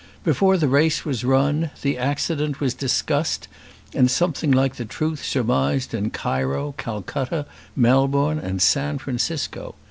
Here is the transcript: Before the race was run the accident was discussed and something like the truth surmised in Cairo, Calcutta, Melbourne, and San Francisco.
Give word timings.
Before 0.23 0.57
the 0.57 0.67
race 0.67 1.05
was 1.05 1.23
run 1.23 1.69
the 1.83 1.95
accident 1.95 2.59
was 2.59 2.73
discussed 2.73 3.47
and 3.93 4.09
something 4.09 4.49
like 4.49 4.77
the 4.77 4.83
truth 4.83 5.23
surmised 5.23 5.93
in 5.93 6.09
Cairo, 6.09 6.73
Calcutta, 6.75 7.45
Melbourne, 7.75 8.39
and 8.39 8.63
San 8.63 8.97
Francisco. 8.97 9.75